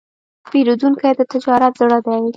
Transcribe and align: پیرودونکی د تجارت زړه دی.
پیرودونکی 0.49 1.11
د 1.17 1.21
تجارت 1.31 1.73
زړه 1.81 1.99
دی. 2.05 2.21